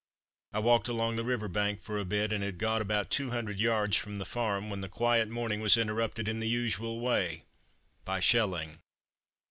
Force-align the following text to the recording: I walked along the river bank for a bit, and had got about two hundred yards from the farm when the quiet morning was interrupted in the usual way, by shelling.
I 0.51 0.57
walked 0.57 0.87
along 0.87 1.15
the 1.15 1.23
river 1.23 1.47
bank 1.47 1.83
for 1.83 1.99
a 1.99 2.05
bit, 2.05 2.33
and 2.33 2.43
had 2.43 2.57
got 2.57 2.81
about 2.81 3.11
two 3.11 3.29
hundred 3.29 3.59
yards 3.59 3.95
from 3.97 4.15
the 4.15 4.25
farm 4.25 4.67
when 4.71 4.81
the 4.81 4.89
quiet 4.89 5.29
morning 5.29 5.61
was 5.61 5.77
interrupted 5.77 6.27
in 6.27 6.39
the 6.39 6.49
usual 6.49 6.99
way, 6.99 7.43
by 8.03 8.19
shelling. 8.19 8.79